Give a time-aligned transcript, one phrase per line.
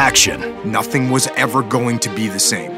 [0.00, 0.40] Action.
[0.64, 2.72] Nothing was ever going to be the same.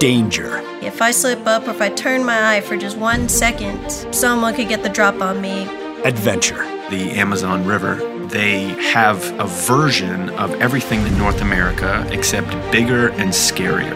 [0.00, 0.58] Danger.
[0.82, 3.78] If I slip up or if I turn my eye for just one second,
[4.12, 5.68] someone could get the drop on me.
[6.02, 6.64] Adventure.
[6.90, 7.94] The Amazon River,
[8.26, 13.94] they have a version of everything in North America except bigger and scarier.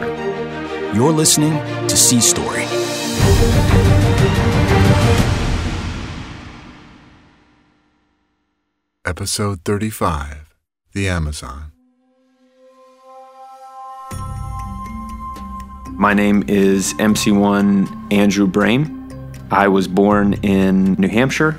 [0.95, 1.59] You're listening
[1.89, 2.63] to Sea Story.
[9.05, 10.55] Episode 35
[10.93, 11.72] The Amazon.
[16.03, 18.91] My name is MC1 Andrew Brame.
[19.53, 21.57] I was born in New Hampshire,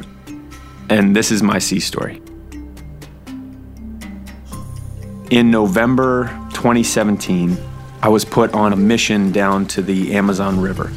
[0.89, 2.21] and this is my sea story.
[5.31, 6.25] In November
[6.55, 7.57] 2017,
[8.01, 10.91] I was put on a mission down to the Amazon River.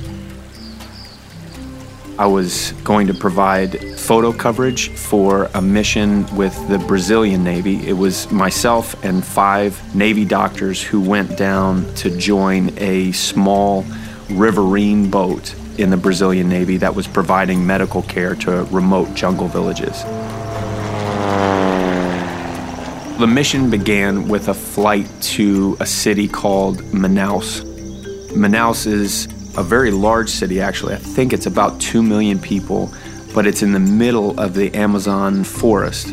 [2.19, 7.85] I was going to provide photo coverage for a mission with the Brazilian Navy.
[7.89, 13.85] It was myself and five Navy doctors who went down to join a small
[14.31, 20.05] riverine boat in the Brazilian Navy that was providing medical care to remote jungle villages.
[23.19, 27.65] The mission began with a flight to a city called Manaus.
[28.31, 29.27] Manaus is
[29.57, 30.95] a very large city, actually.
[30.95, 32.93] I think it's about 2 million people,
[33.37, 36.09] but it's in the middle of the Amazon forest.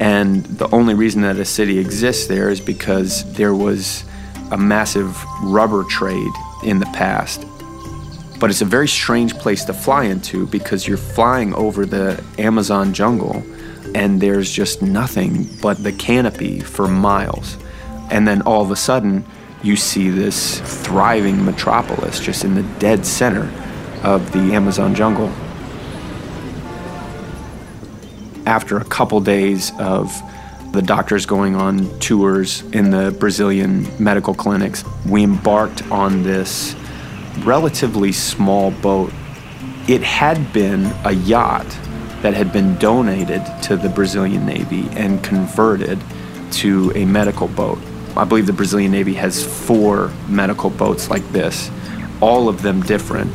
[0.00, 4.04] And the only reason that a city exists there is because there was
[4.50, 6.32] a massive rubber trade
[6.64, 7.46] in the past.
[8.40, 12.92] But it's a very strange place to fly into because you're flying over the Amazon
[12.92, 13.44] jungle
[13.94, 17.58] and there's just nothing but the canopy for miles.
[18.10, 19.24] And then all of a sudden,
[19.62, 23.48] you see this thriving metropolis just in the dead center
[24.02, 25.32] of the Amazon jungle.
[28.46, 30.08] After a couple days of
[30.70, 36.76] the doctors going on tours in the Brazilian medical clinics, we embarked on this
[37.40, 39.12] relatively small boat.
[39.88, 41.66] It had been a yacht
[42.22, 45.98] that had been donated to the Brazilian Navy and converted
[46.52, 47.78] to a medical boat.
[48.16, 51.68] I believe the Brazilian Navy has four medical boats like this,
[52.20, 53.32] all of them different.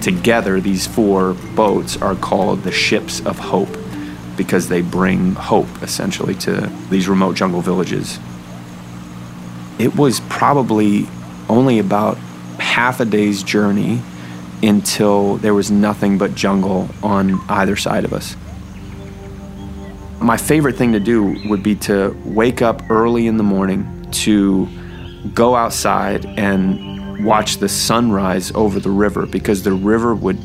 [0.00, 3.76] Together, these four boats are called the Ships of Hope
[4.36, 8.18] because they bring hope essentially to these remote jungle villages.
[9.78, 11.06] It was probably
[11.48, 12.16] only about
[12.58, 14.00] half a day's journey
[14.62, 18.36] until there was nothing but jungle on either side of us.
[20.20, 24.68] My favorite thing to do would be to wake up early in the morning to
[25.34, 30.38] go outside and watch the sunrise over the river because the river would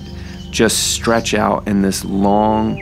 [0.51, 2.81] just stretch out in this long,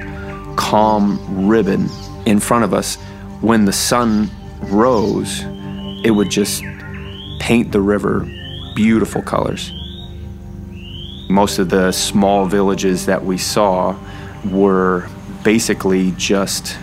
[0.57, 1.87] calm ribbon
[2.25, 2.97] in front of us.
[3.39, 4.29] When the sun
[4.63, 5.43] rose,
[6.03, 6.63] it would just
[7.39, 8.29] paint the river
[8.75, 9.71] beautiful colors.
[11.29, 13.95] Most of the small villages that we saw
[14.45, 15.07] were
[15.43, 16.77] basically just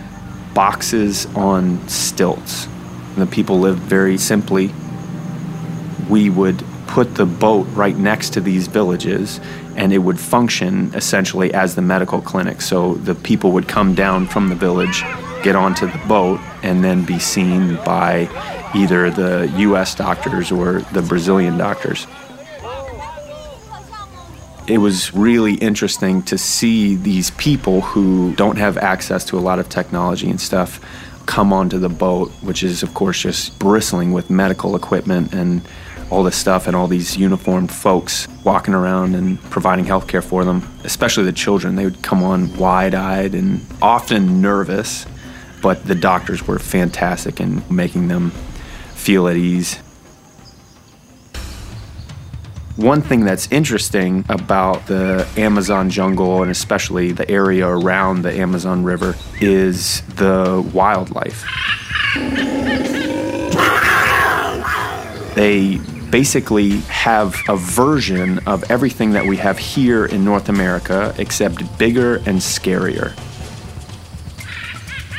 [0.53, 2.65] boxes on stilts.
[2.65, 4.71] And The people lived very simply.
[6.09, 9.39] We would put the boat right next to these villages
[9.75, 12.61] and it would function essentially as the medical clinic.
[12.61, 15.01] So the people would come down from the village,
[15.43, 18.29] get onto the boat, and then be seen by
[18.73, 22.07] either the US doctors or the Brazilian doctors.
[24.67, 29.59] It was really interesting to see these people who don't have access to a lot
[29.59, 30.79] of technology and stuff
[31.27, 35.61] come onto the boat, which is, of course, just bristling with medical equipment and
[36.09, 40.45] all this stuff, and all these uniformed folks walking around and providing health care for
[40.45, 41.75] them, especially the children.
[41.75, 45.05] They would come on wide eyed and often nervous,
[45.61, 48.31] but the doctors were fantastic in making them
[48.93, 49.79] feel at ease.
[52.75, 58.83] One thing that's interesting about the Amazon jungle and especially the area around the Amazon
[58.83, 61.45] River is the wildlife.
[65.35, 65.79] They
[66.15, 72.15] basically have a version of everything that we have here in North America, except bigger
[72.19, 73.13] and scarier.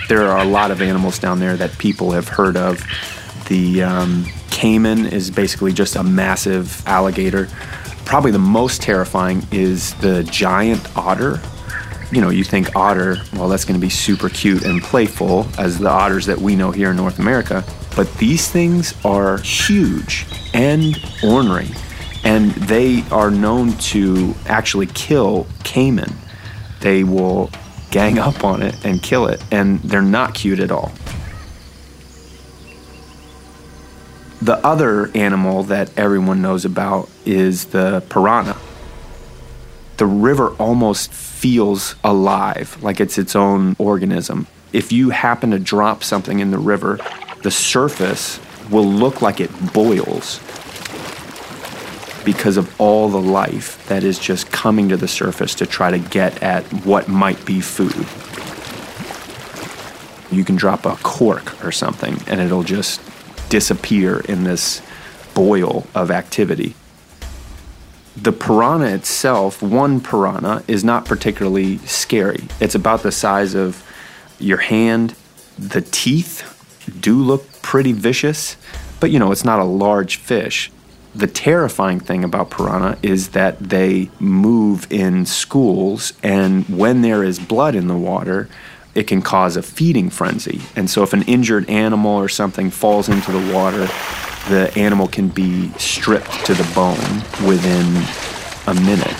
[0.08, 2.82] There are a lot of animals down there that people have heard of.
[3.50, 7.50] The um, caiman is basically just a massive alligator.
[8.06, 11.43] Probably the most terrifying is the giant otter.
[12.10, 15.78] You know, you think otter, well, that's going to be super cute and playful as
[15.78, 17.62] the otters that we know here in North America.
[17.96, 21.70] But these things are huge and ornery,
[22.22, 26.12] and they are known to actually kill caiman.
[26.81, 27.50] They will
[27.90, 30.93] gang up on it and kill it, and they're not cute at all.
[34.43, 38.58] The other animal that everyone knows about is the piranha.
[39.96, 44.46] The river almost feels alive, like it's its own organism.
[44.75, 46.98] If you happen to drop something in the river,
[47.46, 48.40] the surface
[48.72, 50.40] will look like it boils
[52.25, 55.98] because of all the life that is just coming to the surface to try to
[56.00, 58.04] get at what might be food.
[60.37, 63.00] You can drop a cork or something and it'll just
[63.48, 64.82] disappear in this
[65.32, 66.75] boil of activity.
[68.16, 72.48] The piranha itself, one piranha, is not particularly scary.
[72.58, 73.84] It's about the size of
[74.40, 75.14] your hand.
[75.56, 76.56] The teeth
[77.00, 78.56] do look pretty vicious,
[79.00, 80.70] but you know, it's not a large fish.
[81.14, 87.38] The terrifying thing about piranha is that they move in schools, and when there is
[87.38, 88.48] blood in the water,
[88.94, 90.60] it can cause a feeding frenzy.
[90.74, 93.88] And so, if an injured animal or something falls into the water,
[94.48, 98.04] the animal can be stripped to the bone within
[98.66, 99.16] a minute.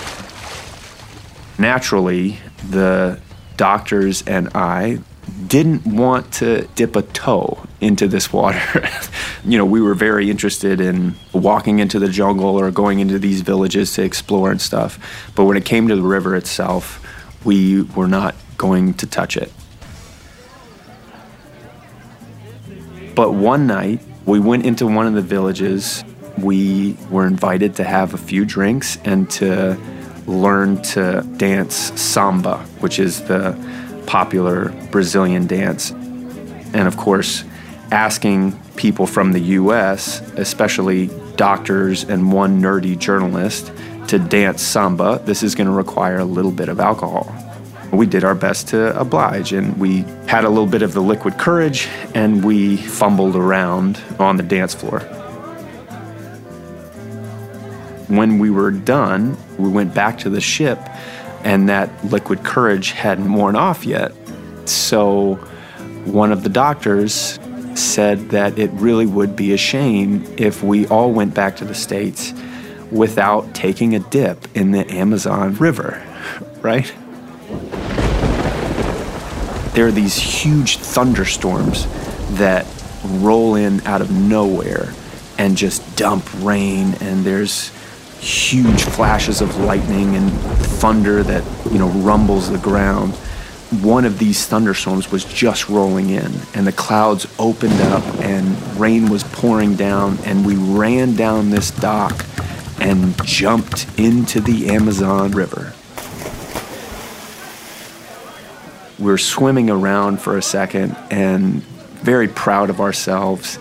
[1.59, 2.37] Naturally,
[2.69, 3.19] the
[3.55, 4.99] doctors and I
[5.45, 8.89] didn't want to dip a toe into this water.
[9.45, 13.41] you know, we were very interested in walking into the jungle or going into these
[13.41, 15.31] villages to explore and stuff.
[15.35, 17.03] But when it came to the river itself,
[17.45, 19.51] we were not going to touch it.
[23.13, 26.03] But one night, we went into one of the villages.
[26.37, 29.77] We were invited to have a few drinks and to
[30.27, 33.53] learn to dance samba, which is the
[34.07, 35.91] popular Brazilian dance.
[35.91, 37.43] And of course,
[37.91, 43.71] asking people from the US, especially doctors and one nerdy journalist,
[44.07, 47.33] to dance samba, this is going to require a little bit of alcohol.
[47.91, 51.37] We did our best to oblige, and we had a little bit of the liquid
[51.37, 54.99] courage, and we fumbled around on the dance floor.
[58.07, 60.79] When we were done, we went back to the ship,
[61.47, 64.11] and that liquid courage hadn't worn off yet.
[64.65, 65.35] So,
[66.03, 67.39] one of the doctors
[67.73, 71.73] said that it really would be a shame if we all went back to the
[71.73, 72.33] States
[72.91, 76.03] without taking a dip in the Amazon River,
[76.61, 76.93] right?
[79.73, 81.87] There are these huge thunderstorms
[82.31, 82.67] that
[83.05, 84.93] roll in out of nowhere
[85.37, 87.71] and just dump rain, and there's
[88.19, 93.13] huge flashes of lightning and thunder that, you know, rumbles the ground.
[93.81, 99.09] One of these thunderstorms was just rolling in, and the clouds opened up, and rain
[99.09, 102.25] was pouring down, and we ran down this dock
[102.79, 105.73] and jumped into the Amazon River.
[108.99, 111.61] We were swimming around for a second and
[112.01, 113.57] very proud of ourselves.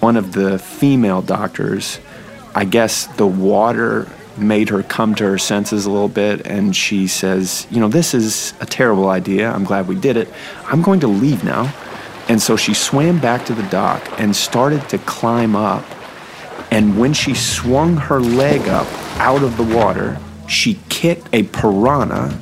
[0.00, 1.98] One of the female doctors,
[2.56, 4.08] I guess the water
[4.38, 8.14] made her come to her senses a little bit, and she says, You know, this
[8.14, 9.52] is a terrible idea.
[9.52, 10.32] I'm glad we did it.
[10.64, 11.70] I'm going to leave now.
[12.30, 15.84] And so she swam back to the dock and started to climb up.
[16.70, 18.86] And when she swung her leg up
[19.20, 20.18] out of the water,
[20.48, 22.40] she kicked a piranha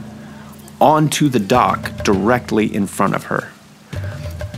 [0.81, 3.51] onto the dock directly in front of her.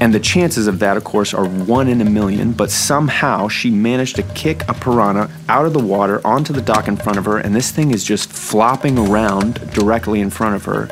[0.00, 3.70] And the chances of that, of course, are one in a million, but somehow she
[3.70, 7.24] managed to kick a piranha out of the water onto the dock in front of
[7.24, 10.88] her, and this thing is just flopping around directly in front of her.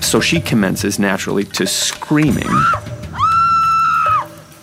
[0.00, 2.48] So she commences naturally to screaming.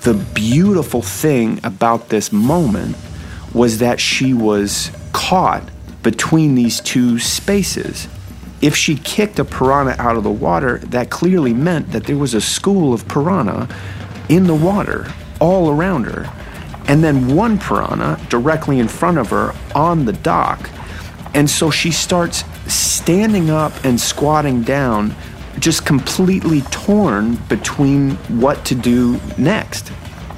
[0.02, 2.96] The beautiful thing about this moment
[3.54, 5.64] was that she was caught
[6.04, 8.08] between these two spaces.
[8.62, 12.34] If she kicked a piranha out of the water, that clearly meant that there was
[12.34, 13.68] a school of piranha
[14.30, 16.32] in the water all around her.
[16.88, 20.70] And then one piranha directly in front of her on the dock.
[21.34, 25.14] And so she starts standing up and squatting down,
[25.60, 29.92] just completely torn between what to do next.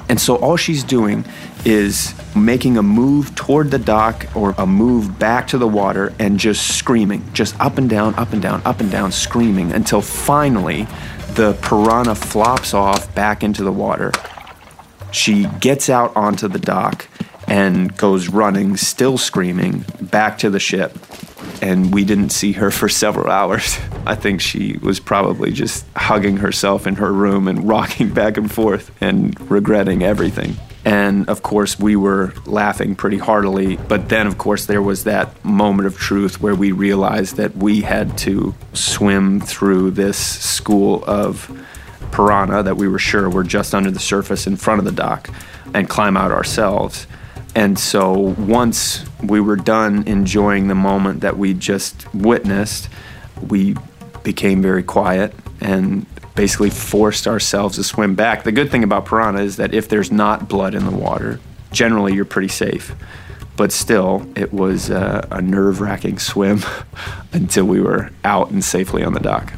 [0.08, 1.24] And so all she's doing
[1.64, 6.38] is making a move toward the dock or a move back to the water and
[6.38, 10.86] just screaming, just up and down, up and down, up and down, screaming until finally
[11.34, 14.12] the piranha flops off back into the water.
[15.12, 17.08] She gets out onto the dock
[17.46, 20.96] and goes running, still screaming, back to the ship.
[21.62, 23.78] And we didn't see her for several hours.
[24.06, 28.50] I think she was probably just hugging herself in her room and rocking back and
[28.50, 30.56] forth and regretting everything.
[30.84, 33.76] And of course, we were laughing pretty heartily.
[33.76, 37.82] But then, of course, there was that moment of truth where we realized that we
[37.82, 41.50] had to swim through this school of
[42.12, 45.28] piranha that we were sure were just under the surface in front of the dock
[45.74, 47.06] and climb out ourselves.
[47.54, 52.88] And so once we were done enjoying the moment that we just witnessed,
[53.46, 53.76] we
[54.22, 56.06] became very quiet and
[56.38, 58.44] basically forced ourselves to swim back.
[58.44, 61.40] The good thing about piranha is that if there's not blood in the water,
[61.72, 62.94] generally you're pretty safe.
[63.56, 66.60] But still, it was uh, a nerve wracking swim
[67.32, 69.52] until we were out and safely on the dock.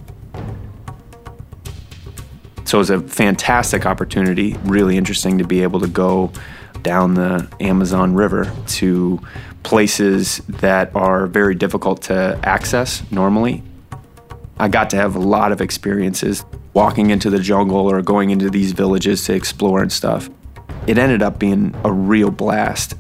[2.65, 6.33] So it was a fantastic opportunity, really interesting to be able to go
[6.81, 9.21] down the Amazon River to
[9.65, 13.65] places that are very difficult to access normally.
[14.61, 18.51] I got to have a lot of experiences walking into the jungle or going into
[18.51, 20.29] these villages to explore and stuff.
[20.87, 22.95] It ended up being a real blast.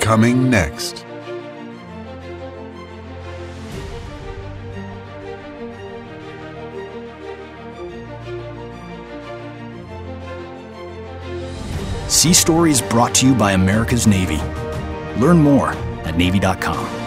[0.00, 1.04] Coming next.
[12.08, 14.40] Sea Story is brought to you by America's Navy.
[15.20, 15.70] Learn more
[16.04, 17.03] at Navy.com.